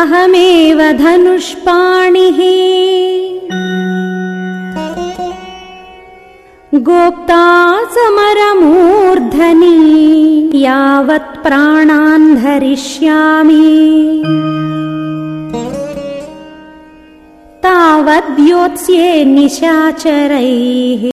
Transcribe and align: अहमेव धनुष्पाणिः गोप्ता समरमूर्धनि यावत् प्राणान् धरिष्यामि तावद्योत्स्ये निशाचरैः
अहमेव 0.00 0.80
धनुष्पाणिः 1.00 2.38
गोप्ता 6.88 7.40
समरमूर्धनि 7.94 9.76
यावत् 10.64 11.32
प्राणान् 11.46 12.28
धरिष्यामि 12.44 13.62
तावद्योत्स्ये 17.66 19.10
निशाचरैः 19.36 21.06